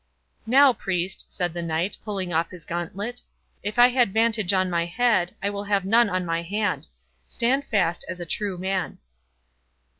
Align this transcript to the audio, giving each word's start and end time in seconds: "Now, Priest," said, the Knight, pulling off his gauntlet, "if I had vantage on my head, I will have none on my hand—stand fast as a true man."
"Now, 0.47 0.73
Priest," 0.73 1.25
said, 1.31 1.53
the 1.53 1.61
Knight, 1.61 1.95
pulling 2.03 2.33
off 2.33 2.49
his 2.49 2.65
gauntlet, 2.65 3.21
"if 3.61 3.77
I 3.77 3.89
had 3.89 4.11
vantage 4.11 4.51
on 4.51 4.67
my 4.67 4.85
head, 4.87 5.35
I 5.43 5.51
will 5.51 5.65
have 5.65 5.85
none 5.85 6.09
on 6.09 6.25
my 6.25 6.41
hand—stand 6.41 7.65
fast 7.65 8.03
as 8.09 8.19
a 8.19 8.25
true 8.25 8.57
man." 8.57 8.97